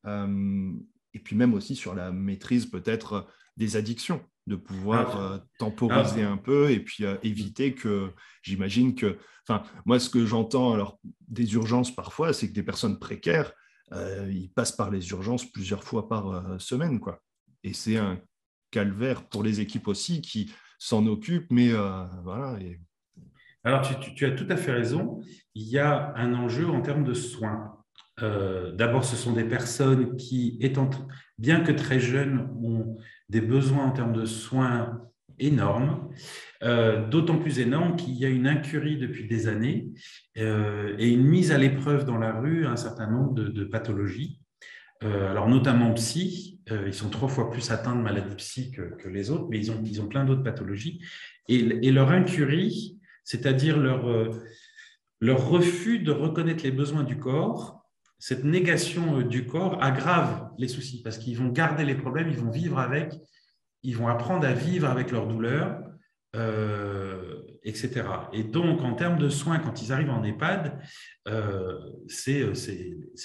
[0.06, 0.71] Euh,
[1.13, 5.45] et puis même aussi sur la maîtrise peut-être des addictions, de pouvoir ah.
[5.60, 6.32] temporiser ah.
[6.32, 11.54] un peu et puis éviter que, j'imagine que, enfin, moi ce que j'entends alors des
[11.54, 13.54] urgences parfois, c'est que des personnes précaires,
[13.93, 17.21] ils passent par les urgences plusieurs fois par semaine, quoi.
[17.63, 18.19] Et c'est un
[18.71, 22.58] calvaire pour les équipes aussi qui s'en occupent, mais euh, voilà.
[23.63, 23.82] Alors,
[24.15, 25.21] tu, as tout à fait raison.
[25.54, 27.78] Il y a un enjeu en termes de soins.
[28.21, 30.89] Euh, d'abord, ce sont des personnes qui, étant
[31.38, 32.97] bien que très jeunes, ont
[33.30, 35.02] des besoins en termes de soins
[35.39, 36.10] énormes,
[36.63, 39.89] euh, d'autant plus énormes qu'il y a une incurie depuis des années
[40.36, 44.39] et une mise à l'épreuve dans la rue un certain nombre de pathologies.
[45.02, 49.32] alors, notamment psy, euh, ils sont trois fois plus atteints de maladies psy que, les
[49.32, 51.02] autres, mais ils ont, plein d'autres pathologies.
[51.47, 54.30] Et, leur incurie, c'est-à-dire euh,
[55.19, 57.81] leur refus de reconnaître les besoins du corps,
[58.22, 62.38] cette négation euh, du corps aggrave les soucis parce qu'ils vont garder les problèmes, ils
[62.38, 63.16] vont vivre avec,
[63.82, 65.82] ils vont apprendre à vivre avec leurs douleurs,
[67.64, 68.04] etc.
[68.32, 70.80] Et donc, en termes de soins, quand ils arrivent en EHPAD,
[72.08, 72.46] c'est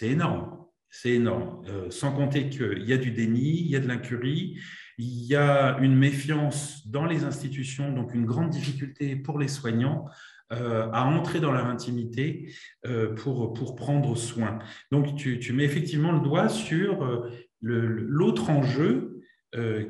[0.02, 1.60] énorme C'est énorme.
[1.90, 4.58] sans compter qu'il y a du déni, il y a de l'incurie,
[4.96, 10.06] il y a une méfiance dans les institutions, donc une grande difficulté pour les soignants
[10.52, 12.54] euh, à entrer dans leur intimité
[12.86, 14.60] euh, pour, pour prendre soin.
[14.92, 17.28] Donc, tu, tu, mets effectivement le doigt sur euh,
[17.60, 19.12] l'autre enjeu,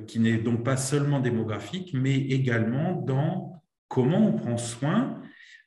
[0.07, 5.21] qui n'est donc pas seulement démographique, mais également dans comment on prend soin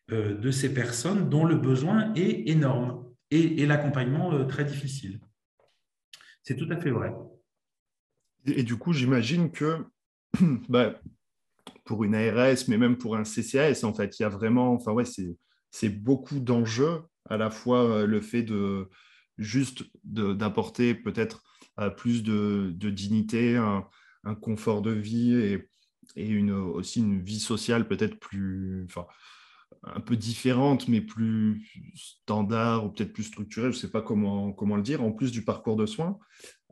[0.09, 5.19] de ces personnes dont le besoin est énorme et, l'accompagnement très difficile.
[6.43, 7.11] C'est tout à fait vrai.
[8.45, 9.85] Et, du coup, j'imagine que
[10.69, 11.01] bah,
[11.89, 14.91] pour une ARS, mais même pour un CCAS, en fait, il y a vraiment, enfin
[14.91, 15.05] ouais,
[15.71, 18.87] c'est beaucoup d'enjeux, à la fois euh, le fait de
[19.39, 21.41] juste d'apporter peut-être
[21.79, 23.87] euh, plus de, dignité, un,
[24.39, 25.67] confort de vie et,
[26.27, 29.07] une, aussi une vie sociale peut-être plus, enfin,
[29.81, 34.53] un peu différente, mais plus standard ou peut-être plus structurée, je ne sais pas comment,
[34.53, 36.19] comment le dire, en plus du parcours de soins.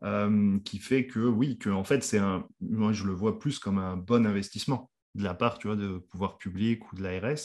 [0.03, 3.57] Euh, qui fait que oui, que en fait, c'est un, moi je le vois plus
[3.57, 7.39] comme un bon investissement de la part, tu vois, de pouvoir public ou de l'ARS.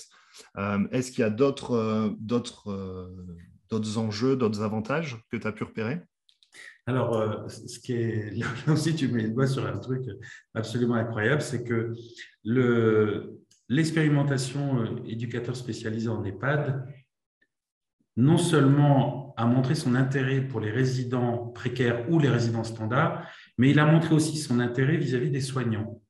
[0.59, 3.11] Euh, est-ce qu'il y a d'autres, euh, d'autres,
[3.71, 6.01] d'autres enjeux, d'autres avantages que tu as pu repérer?
[6.87, 8.31] Alors, ce qui est
[8.67, 10.03] là aussi, tu mets le doigt sur un truc
[10.55, 11.93] absolument incroyable, c'est que
[12.45, 16.87] le, l'expérimentation éducateur spécialisé en EHPAD
[18.17, 23.71] non seulement a montré son intérêt pour les résidents précaires ou les résidents standards, mais
[23.71, 26.01] il a montré aussi son intérêt vis-à-vis des soignants.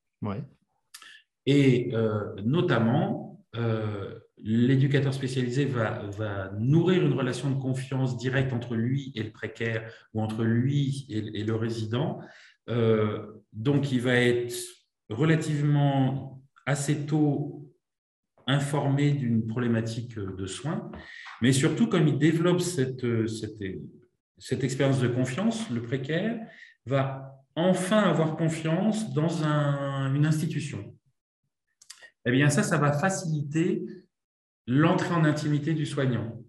[1.47, 9.13] Et euh, notamment, euh, l'éducateur spécialisé va, nourrir une relation de confiance directe entre lui
[9.15, 12.21] et le précaire ou entre lui et, le résident.
[12.69, 14.55] Euh, donc, il va être
[15.11, 17.59] relativement assez tôt
[18.49, 20.91] informé d'une problématique de soins,
[21.41, 26.41] mais surtout comme il développe cette, cette, expérience de confiance, le précaire
[26.87, 30.93] va enfin avoir confiance dans une institution.
[32.25, 33.85] Eh bien ça, ça va faciliter
[34.67, 36.43] l'entrée en intimité du soignant.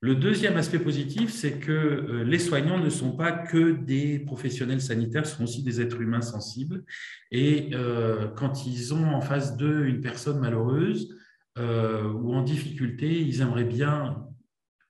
[0.00, 4.82] Le deuxième aspect positif, c'est que euh, les soignants ne sont pas que des professionnels
[4.82, 6.84] sanitaires, ce sont aussi des êtres humains sensibles.
[7.30, 11.16] Et euh, quand ils ont en face d'eux une personne malheureuse
[11.58, 14.26] euh, ou en difficulté, ils aimeraient bien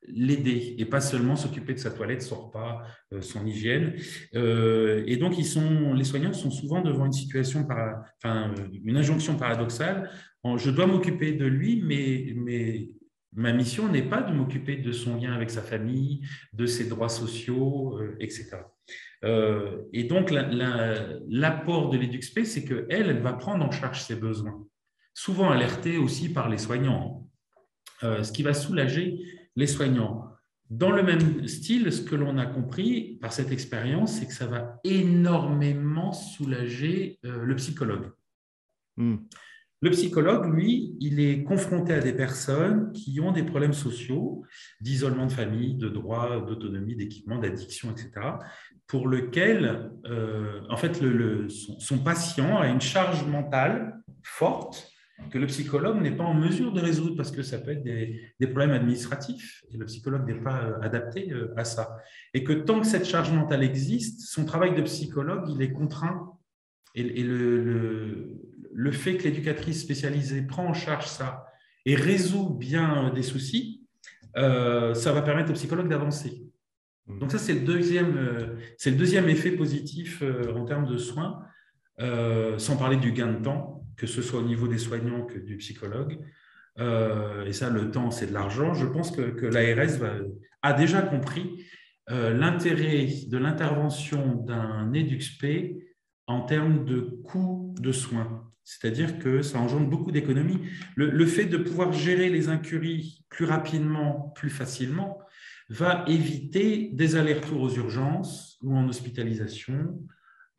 [0.09, 2.83] l'aider et pas seulement s'occuper de sa toilette, son repas,
[3.21, 3.95] son hygiène.
[4.33, 7.67] et donc, ils sont, les soignants sont souvent devant une situation,
[8.19, 10.11] enfin, une injonction paradoxale.
[10.57, 12.91] je dois m'occuper de lui, mais, mais
[13.37, 16.23] Ma mission n'est pas de m'occuper de son lien avec sa famille,
[16.55, 18.57] de ses droits sociaux, euh, etc.
[19.25, 24.67] Euh, et donc, l'apport de l'EduxP, c'est qu'elle, elle va prendre en charge ses besoins,
[25.13, 27.29] souvent alertée aussi par les soignants,
[28.03, 29.21] euh, ce qui va soulager
[29.57, 30.31] les soignants.
[30.71, 34.47] Dans le même style, ce que l'on a compris par cette expérience, c'est que ça
[34.47, 38.11] va énormément soulager le psychologue.
[38.97, 39.17] Hmm.
[39.83, 44.43] Le psychologue, lui, il est confronté à des personnes qui ont des problèmes sociaux,
[44.81, 48.11] d'isolement de famille, de droit, d'autonomie, d'équipement, d'addiction, etc.,
[48.87, 54.91] pour lequel, euh, en fait, le, son, patient a une charge mentale forte
[55.31, 58.33] que le psychologue n'est pas en mesure de résoudre parce que ça peut être des,
[58.41, 61.97] problèmes administratifs et le psychologue n'est pas euh, adapté euh, à ça.
[62.35, 66.33] Et que tant que cette charge mentale existe, son travail de psychologue, il est contraint.
[66.95, 68.39] Et, le,
[68.73, 71.47] le fait que l'éducatrice spécialisée prend en charge ça
[71.85, 73.87] et résout bien des soucis,
[74.37, 76.43] euh, ça va permettre au psychologue d'avancer.
[77.07, 77.19] Mmh.
[77.21, 80.99] Donc ça, c'est le, deuxième, euh, c'est le deuxième effet positif euh, en termes de
[80.99, 81.43] soins,
[82.59, 85.57] sans parler du gain de temps, que ce soit au niveau des soignants que du
[85.57, 86.19] psychologue.
[86.79, 88.75] et ça, le temps, c'est de l'argent.
[88.75, 90.03] Je pense que, l'ARS
[90.63, 91.65] a déjà compris
[92.09, 95.47] l'intérêt de l'intervention d'un EduxP
[96.27, 98.47] en termes de coût de soins.
[98.65, 100.59] C'est-à-dire que ça engendre beaucoup d'économies.
[100.97, 105.21] Le, fait de pouvoir gérer les incuries plus rapidement, plus facilement,
[105.69, 110.01] va éviter des allers-retours aux urgences ou en hospitalisation,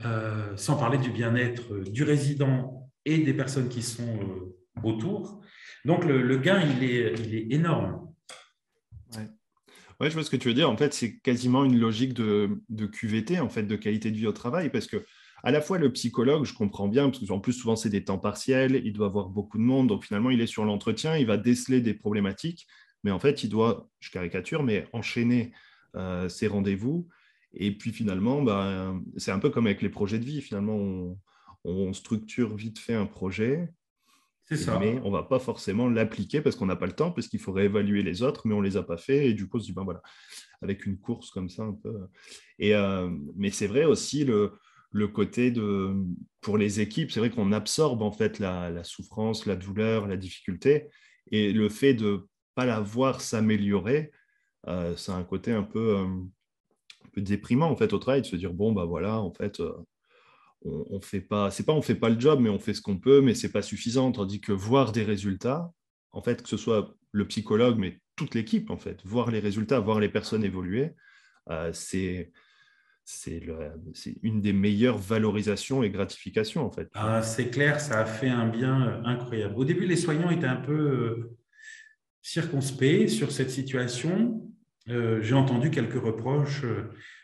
[0.05, 5.41] euh, sans parler du bien-être du résident et des personnes qui sont euh, autour.
[5.85, 8.07] Donc le, gain, il est, il est énorme.
[9.15, 10.09] Ouais.
[10.09, 10.69] je vois ce que tu veux dire.
[10.69, 14.33] En fait, c'est quasiment une logique de, QVT, en fait, de qualité de vie au
[14.33, 15.05] travail, parce que
[15.43, 18.17] à la fois le psychologue, je comprends bien, parce qu'en plus, souvent, c'est des temps
[18.17, 21.37] partiels, il doit voir beaucoup de monde, donc finalement, il est sur l'entretien, il va
[21.37, 22.67] déceler des problématiques,
[23.03, 25.53] mais en fait, il doit, je caricature, mais enchaîner
[25.95, 27.07] euh, ses rendez-vous.
[27.53, 30.41] Et puis finalement, bah, c'est un peu comme avec les projets de vie.
[30.41, 31.17] Finalement, on,
[31.93, 33.69] structure vite fait un projet.
[34.55, 34.79] Ça.
[34.79, 37.39] Mais on ne va pas forcément l'appliquer parce qu'on n'a pas le temps, parce qu'il
[37.39, 39.27] faudrait évaluer les autres, mais on ne les a pas fait.
[39.27, 40.01] Et du coup, on se dit, ben voilà,
[40.61, 41.93] avec une course comme ça un peu.
[42.57, 44.53] Et, euh, mais c'est vrai aussi le,
[44.91, 45.93] le côté de,
[46.39, 50.15] pour les équipes, c'est vrai qu'on absorbe en fait la, la, souffrance, la douleur, la
[50.15, 50.87] difficulté.
[51.31, 52.17] Et le fait de ne
[52.55, 54.11] pas la voir s'améliorer,
[54.67, 58.27] euh, c'est un côté un peu, euh, un peu, déprimant en fait au travail, de
[58.27, 59.61] se dire, bon, bah voilà, en fait
[60.65, 62.81] on, on fait pas, c'est pas on fait pas le job, mais on fait ce
[62.81, 64.11] qu'on peut, mais c'est pas suffisant.
[64.11, 65.71] Tandis que voir des résultats,
[66.11, 69.79] en fait, que ce soit le psychologue, mais toute l'équipe, en fait, voir les résultats,
[69.79, 70.91] voir les personnes évoluer,
[71.49, 72.31] euh, c'est
[73.09, 73.41] c'est
[74.21, 76.89] une des meilleures valorisations et gratifications, en fait.
[76.93, 79.53] Ah, c'est clair, ça a fait un bien euh, incroyable.
[79.55, 81.37] Au début, les soignants étaient un peu euh,
[82.21, 84.43] circonspects sur cette situation.
[84.87, 86.63] J'ai entendu quelques reproches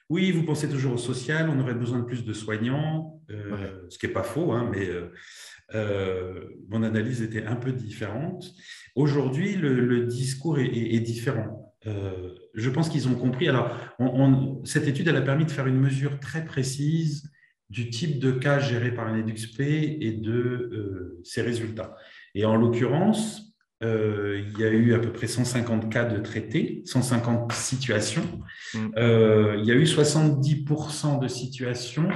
[0.10, 3.98] oui, vous pensez toujours au social, on aurait besoin de plus de soignants, euh, ce
[3.98, 5.12] qui n'est pas faux, hein, mais euh,
[5.76, 8.54] euh, mon analyse était un peu différente.
[8.96, 11.74] Aujourd'hui, le, discours est, différent.
[12.54, 13.48] je pense qu'ils ont compris.
[13.48, 13.72] Alors,
[14.66, 17.32] cette étude, elle a permis de faire une mesure très précise
[17.70, 21.96] du type de cas géré par un EduxP et de ses résultats.
[22.36, 23.53] Et en l'occurrence,
[23.84, 28.24] euh, il y a eu à peu près 150 cas de traités, 150 situations.
[28.74, 28.80] Mm.
[28.98, 32.10] Euh, il y a eu 70% de situations,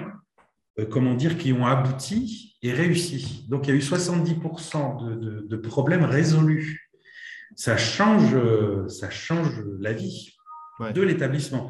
[0.79, 3.45] euh, comment dire, qui ont abouti et réussi.
[3.49, 6.89] Donc, il y a eu 70% de, problèmes résolus.
[7.55, 8.35] Ça change,
[8.87, 10.35] ça change la vie
[10.93, 11.69] de l'établissement.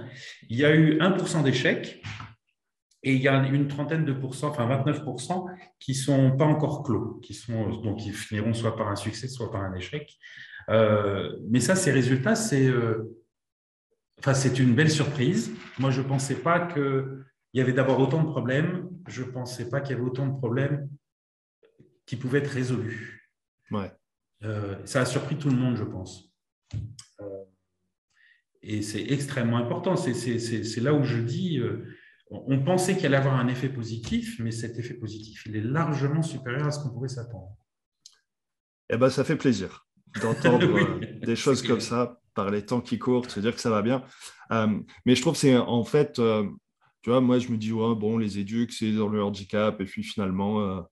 [0.50, 2.04] Il y a eu 1% d'échecs.
[3.04, 5.46] Et il y a une trentaine de pourcents, enfin 29%
[5.80, 9.28] qui ne sont pas encore clos, qui sont donc qui finiront soit par un succès,
[9.28, 10.18] soit par un échec.
[10.70, 13.16] Euh, mais ça, ces résultats, c'est euh,
[14.20, 15.52] enfin, une belle surprise.
[15.80, 18.90] Moi, je ne pensais pas qu'il y avait d'abord autant de problèmes.
[19.08, 20.90] Je ne pensais pas qu'il y avait autant de problèmes
[22.06, 23.32] qui pouvaient être résolus.
[23.70, 23.92] Ouais.
[24.44, 26.32] Euh, ça a surpris tout le monde, je pense.
[28.64, 29.96] et c'est extrêmement important.
[29.96, 31.62] C'est là où je dis
[32.30, 36.22] on pensait qu'il allait avoir un effet positif, mais cet effet positif, il est largement
[36.22, 37.56] supérieur à ce qu'on pouvait s'attendre.
[38.90, 39.88] Eh ben, ça fait plaisir
[40.22, 43.70] d'entendre euh, des choses comme ça par les temps qui courent, se dire que ça
[43.70, 44.04] va bien.
[44.52, 46.48] Euh, mais je trouve que c'est en fait, euh,
[47.02, 49.86] tu vois, moi je me dis, ouais, bon, les éduques, c'est dans le handicap, et
[49.86, 50.86] puis finalement,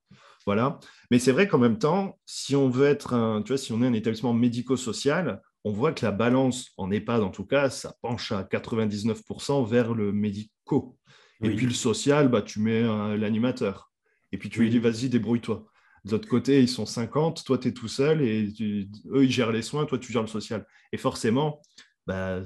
[0.45, 0.79] voilà.
[1.11, 3.81] Mais c'est vrai qu'en même temps, si on veut être un, tu vois, si on
[3.81, 7.95] est un établissement médico-social, on voit que la balance en EHPAD, en tout cas, ça
[8.01, 10.97] penche à 99% vers le médico.
[11.41, 12.83] Et puis le social, bah, tu mets
[13.17, 13.91] l'animateur.
[14.31, 15.65] Et puis tu lui dis, vas-y, débrouille-toi.
[16.05, 18.53] De l'autre côté, ils sont 50, toi, tu es tout seul, et
[19.11, 20.65] eux, ils gèrent les soins, toi, tu gères le social.
[20.91, 21.61] Et forcément,
[22.05, 22.41] bah,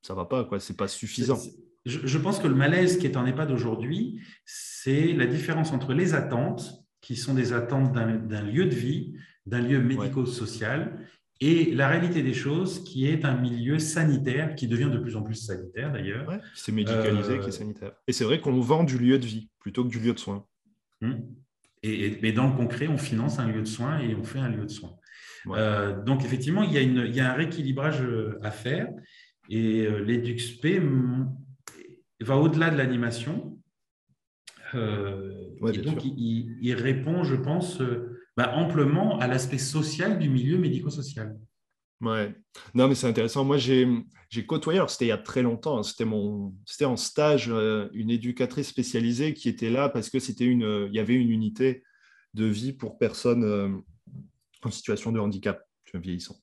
[0.00, 0.58] ça va pas, quoi.
[0.58, 1.38] c'est pas suffisant.
[1.84, 6.14] Je, pense que le malaise qui est en EHPAD aujourd'hui, c'est la différence entre les
[6.14, 11.06] attentes, qui sont des attentes d'un lieu de vie, d'un lieu médico-social,
[11.44, 15.22] et la réalité des choses, qui est un milieu sanitaire, qui devient de plus en
[15.22, 16.28] plus sanitaire d'ailleurs.
[16.28, 17.92] Ouais, c'est médicalisé, qui est euh, sanitaire.
[18.06, 20.46] Et c'est vrai qu'on vend du lieu de vie plutôt que du lieu de soins.
[21.02, 21.20] Hum.
[21.82, 24.64] Et, dans le concret, on finance un lieu de soins et on fait un lieu
[24.64, 24.94] de soins.
[25.48, 28.88] Euh, donc effectivement, il y, a une, il y, a un rééquilibrage euh, à faire.
[29.50, 30.80] Et l'EduxP
[32.20, 33.58] va au-delà de l'animation.
[34.72, 37.82] donc il, il, répond, je pense
[38.42, 41.38] bah, amplement à l'aspect social du milieu médico-social.
[42.00, 42.34] Ouais,
[42.74, 43.44] non, mais c'est intéressant.
[43.44, 43.86] Moi, j'ai
[44.46, 48.66] côtoyé, alors c'était il y a très longtemps, hein, c'était en stage, euh, une éducatrice
[48.66, 51.84] spécialisée qui était là parce que c'était une, il y avait une unité
[52.34, 53.68] de vie pour personnes euh,
[54.64, 55.62] en situation de handicap,
[55.94, 56.36] vieillissant.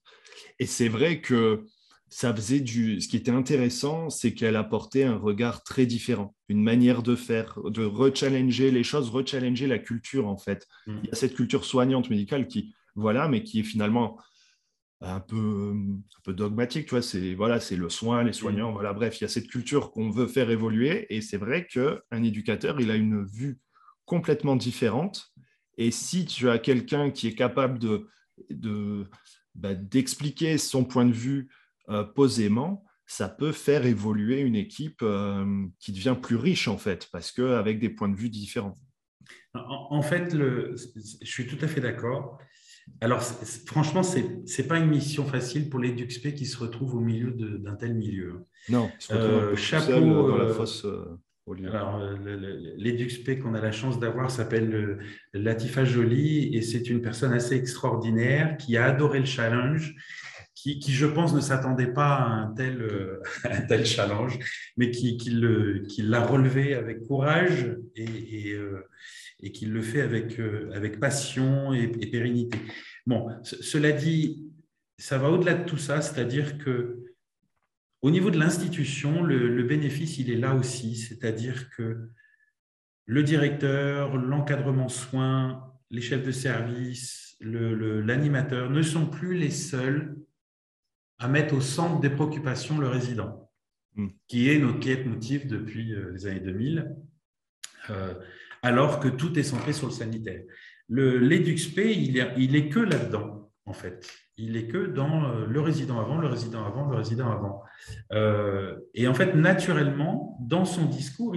[0.59, 1.65] Et c'est vrai que
[2.07, 3.01] ça faisait du.
[3.01, 7.59] Ce qui était intéressant, c'est qu'elle apportait un regard très différent, une manière de faire,
[7.63, 10.67] de rechallenger les choses, rechallenger la culture en fait.
[10.87, 10.97] Mm.
[11.03, 14.19] Il y a cette culture soignante médicale qui, voilà, mais qui est finalement
[15.01, 17.01] un peu, un peu dogmatique, tu vois.
[17.01, 18.73] C'est voilà, c'est le soin, les soignants, mm.
[18.73, 18.93] voilà.
[18.93, 22.23] Bref, il y a cette culture qu'on veut faire évoluer, et c'est vrai que un
[22.23, 23.59] éducateur, il a une vue
[24.05, 25.31] complètement différente.
[25.77, 28.07] Et si tu as quelqu'un qui est capable de,
[28.49, 29.05] de
[29.55, 31.49] bah, d'expliquer son point de vue
[31.89, 37.09] euh, posément, ça peut faire évoluer une équipe euh, qui devient plus riche, en fait,
[37.11, 38.77] parce qu'avec des points de vue différents.
[39.55, 42.37] En, fait, le, je suis tout à fait d'accord.
[43.01, 43.23] Alors,
[43.65, 47.31] franchement, ce n'est pas une mission facile pour les DUXP qui se retrouvent au milieu
[47.31, 48.45] d'un tel milieu.
[48.69, 50.85] Non, euh, chapeau dans la fosse.
[51.65, 51.99] Alors,
[52.77, 54.99] l'EduxP qu'on a la chance d'avoir s'appelle
[55.33, 59.95] Latifa Jolie et c'est une personne assez extraordinaire qui a adoré le challenge
[60.63, 63.21] qui, je pense, ne s'attendait pas à un tel, euh,
[63.67, 64.39] tel challenge,
[64.77, 65.31] mais qui, qui
[66.01, 68.85] l'a relevé avec courage et, et, euh,
[69.53, 72.59] qui le fait avec, euh, avec passion et, pérennité.
[73.05, 74.51] Bon, cela dit,
[74.97, 77.05] ça va au-delà de tout ça, c'est-à-dire que
[78.01, 82.09] au niveau de l'institution, le, le, bénéfice, il est là aussi, c'est-à-dire que
[83.05, 90.15] le directeur, l'encadrement soins, les chefs de service, l'animateur ne sont plus les seuls
[91.19, 93.49] à mettre au centre des préoccupations le résident,
[93.95, 94.07] hmm.
[94.27, 96.95] qui est notre quête motif depuis euh, les années 2000,
[97.89, 98.13] euh,
[98.61, 100.41] alors que tout est centré sur le sanitaire.
[100.87, 104.09] L'EduxP, il est, il est que là-dedans, en fait.
[104.37, 107.61] Il est que dans euh, le résident avant, le résident avant, le résident avant.
[108.93, 111.35] et en fait, naturellement, dans son discours,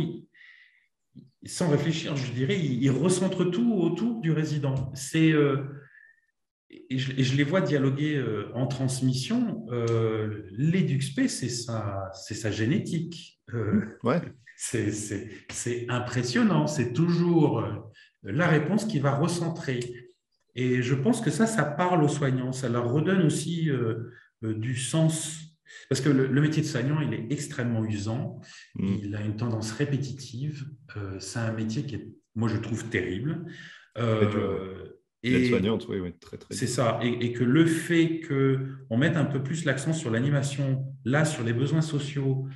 [1.44, 4.92] sans réfléchir, je dirais, il, recentre tout autour du résident.
[4.94, 5.32] C'est
[6.72, 9.66] et je, les vois dialoguer euh, en transmission.
[9.70, 13.40] Euh, L'EduxP, c'est sa, sa génétique.
[13.52, 14.20] Euh, ouais.
[14.56, 16.66] C'est impressionnant.
[16.66, 17.72] C'est toujours euh,
[18.22, 19.80] la réponse qui va recentrer.
[20.54, 22.52] Et je pense que ça, ça parle aux soignants.
[22.52, 23.70] Ça leur redonne aussi
[24.42, 25.38] du sens.
[25.88, 28.38] Parce que le, métier de soignant, il est extrêmement usant.
[28.74, 28.96] Mm.
[29.02, 30.66] Il a une tendance répétitive.
[31.18, 33.46] c'est un métier qui est, moi, je trouve terrible.
[35.22, 36.52] Et soignante, oui, oui, très, très.
[36.52, 36.98] C'est ça.
[37.02, 41.52] Et, que le fait qu'on mette un peu plus l'accent sur l'animation, là, sur les
[41.52, 42.48] besoins sociaux,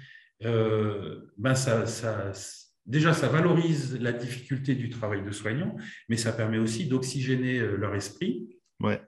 [0.44, 2.32] euh, ben ça, ça,
[2.84, 5.76] déjà, ça valorise la difficulté du travail de soignant,
[6.08, 8.48] mais ça permet aussi d'oxygéner euh, leur esprit.
[8.80, 9.00] Ouais.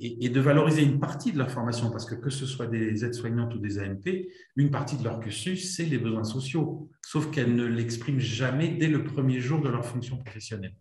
[0.00, 3.54] Et, de valoriser une partie de leur formation, parce que que ce soit des aides-soignantes
[3.54, 7.64] ou des AMP, une partie de leur cursus, c'est les besoins sociaux, sauf qu'elles ne
[7.64, 10.74] l'expriment jamais dès le premier jour de leur fonction professionnelle.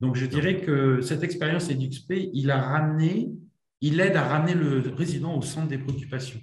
[0.00, 3.32] Donc, je dirais que cette expérience EduxP, il a ramené,
[3.80, 6.40] il aide à ramener le résident au centre des préoccupations.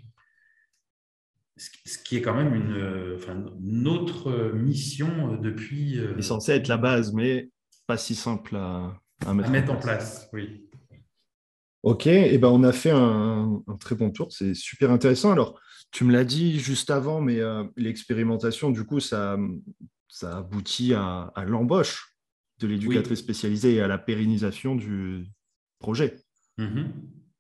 [1.58, 5.94] Ce qui est quand même une, enfin, notre mission depuis.
[5.94, 7.50] Il est censé être la base, mais
[7.88, 8.94] pas si simple à,
[9.34, 10.30] mettre, en, place.
[10.34, 10.70] Oui.
[11.82, 15.32] Ok, et eh ben on a fait un, très bon tour, c'est super intéressant.
[15.32, 15.60] Alors,
[15.92, 19.38] tu me l'as dit juste avant, mais euh, l'expérimentation, du coup, ça,
[20.08, 22.17] ça aboutit à l'embauche
[22.60, 25.26] de l'éducatrice spécialisée et à la pérennisation du
[25.80, 26.18] projet.
[26.58, 26.92] Mhm.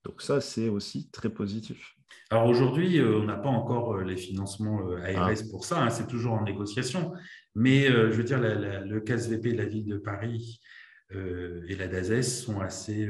[0.05, 1.97] Donc ça, c'est aussi très positif.
[2.29, 5.49] Alors aujourd'hui, euh, on n'a pas encore euh, les financements euh, ARS ah.
[5.49, 7.13] pour ça, hein, c'est toujours en négociation.
[7.55, 10.61] Mais je veux dire, le CASVP de la ville de Paris
[11.09, 13.09] et la DAZES sont assez,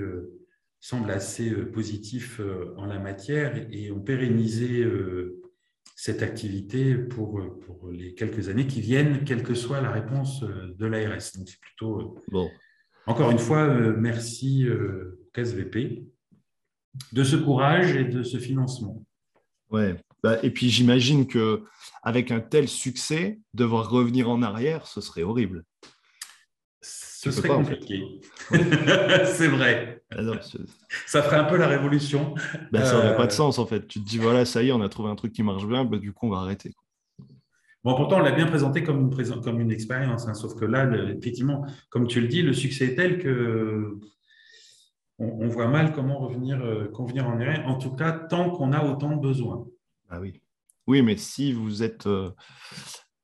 [0.80, 2.40] semblent assez positifs
[2.78, 4.90] en la matière et ont pérennisé
[6.00, 10.76] cette activité pour, pour les quelques années qui viennent, quelle que soit la réponse euh,
[10.78, 11.32] de l'ARS.
[11.36, 12.00] Donc, c'est plutôt.
[12.00, 12.50] Euh, bon.
[13.08, 14.68] Encore une fois, euh, merci
[15.34, 16.04] KSVP
[17.14, 19.04] de ce courage et de ce financement.
[19.72, 19.96] Ouais.
[20.22, 21.64] Bah, et puis j'imagine que
[22.04, 25.64] avec un tel succès, devoir revenir en arrière, ce serait horrible.
[26.82, 28.04] Ce serait compliqué.
[28.52, 29.97] c'est vrai.
[30.10, 30.22] Ah
[31.06, 32.34] ça ferait un peu la révolution.
[32.72, 33.88] Ben, ça n'aurait pas de euh, sens en fait.
[33.88, 35.84] Tu te dis voilà, ça y est, on a trouvé un truc qui marche bien,
[35.84, 36.74] ben, du coup on va arrêter.
[37.84, 40.90] Bon, pourtant, on l'a bien présenté comme une, comme une expérience, hein, sauf que là,
[41.10, 43.98] effectivement, comme tu le dis, le succès est tel que
[45.20, 48.84] on, voit mal comment revenir, euh, convenir en arrière, en tout cas, tant qu'on a
[48.84, 49.66] autant de besoins.
[50.10, 50.42] Ah oui.
[50.86, 52.30] Oui, mais si vous êtes euh,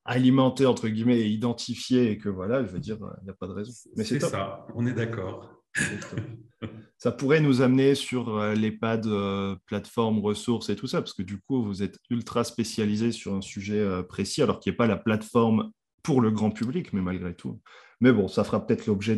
[0.06, 3.48] alimenté, entre guillemets, et identifié, et que voilà, je veux dire, il n'y a pas
[3.48, 3.72] de raison.
[3.96, 5.53] Mais c'est ça, on est d'accord.
[6.98, 11.02] ça pourrait nous amener sur euh, les pas de euh, plateforme, ressources et tout ça,
[11.02, 14.72] parce que du coup, vous êtes ultra spécialisé sur un sujet euh, précis, alors qu'il
[14.72, 15.72] n'y a pas la plateforme
[16.02, 17.60] pour le grand public, mais malgré tout.
[18.00, 19.18] Mais bon, ça fera peut-être l'objet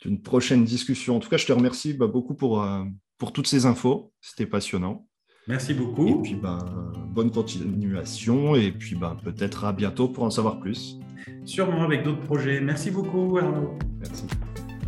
[0.00, 1.16] d'une prochaine discussion.
[1.16, 2.64] En tout cas, je te remercie bah, beaucoup pour,
[3.18, 4.12] pour toutes ces infos.
[4.20, 5.08] C'était passionnant.
[5.48, 6.08] Merci beaucoup.
[6.08, 6.58] Et puis, ben,
[7.08, 8.56] bonne continuation.
[8.56, 10.98] Et puis, ben, peut-être à bientôt pour en savoir plus.
[11.44, 12.60] Sûrement avec d'autres projets.
[12.60, 13.78] Merci beaucoup, Arnaud.
[14.00, 14.26] Merci.